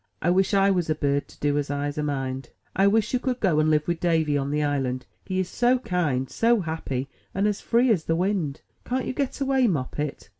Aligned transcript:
I 0.19 0.31
wish 0.31 0.55
I 0.55 0.71
was 0.71 0.89
a 0.89 0.95
bird 0.95 1.27
to 1.27 1.39
do 1.39 1.59
as 1.59 1.69
I's 1.69 1.95
amind." 1.95 2.49
'*I 2.75 2.87
wish 2.87 3.13
you 3.13 3.19
could 3.19 3.39
go 3.39 3.59
and 3.59 3.69
live 3.69 3.87
with 3.87 3.99
Davy 3.99 4.35
on 4.35 4.49
the 4.49 4.63
island; 4.63 5.05
he 5.23 5.39
is 5.39 5.47
so 5.47 5.77
kind, 5.77 6.27
so 6.27 6.61
happy, 6.61 7.07
and 7.35 7.45
as 7.45 7.61
free 7.61 7.91
as 7.91 8.05
the 8.05 8.15
wind. 8.15 8.61
Can't 8.83 9.05
you 9.05 9.13
get 9.13 9.39
away. 9.39 9.67
Moppet?" 9.67 10.29